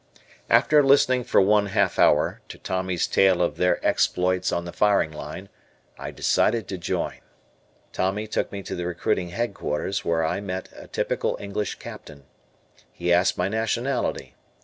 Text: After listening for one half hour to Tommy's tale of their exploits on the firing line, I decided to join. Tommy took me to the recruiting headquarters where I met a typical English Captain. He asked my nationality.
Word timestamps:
After 0.49 0.81
listening 0.81 1.25
for 1.25 1.39
one 1.41 1.67
half 1.67 1.99
hour 1.99 2.41
to 2.49 2.57
Tommy's 2.57 3.05
tale 3.05 3.39
of 3.39 3.57
their 3.57 3.79
exploits 3.85 4.51
on 4.51 4.65
the 4.65 4.73
firing 4.73 5.11
line, 5.11 5.47
I 5.95 6.09
decided 6.09 6.67
to 6.69 6.79
join. 6.79 7.19
Tommy 7.93 8.25
took 8.25 8.51
me 8.51 8.63
to 8.63 8.73
the 8.75 8.87
recruiting 8.87 9.29
headquarters 9.29 10.03
where 10.03 10.25
I 10.25 10.39
met 10.41 10.69
a 10.75 10.87
typical 10.87 11.37
English 11.39 11.75
Captain. 11.75 12.23
He 12.91 13.13
asked 13.13 13.37
my 13.37 13.47
nationality. 13.47 14.33